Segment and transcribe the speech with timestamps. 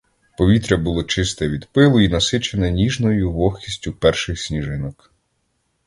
[0.37, 5.11] Повітря було чисте від пилу й насичене ніжною вогкістю перших сніжинок.